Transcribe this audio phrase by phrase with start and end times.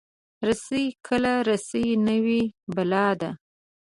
[0.47, 2.41] رسۍ کله رسۍ نه وي،
[2.75, 3.29] بلا ده.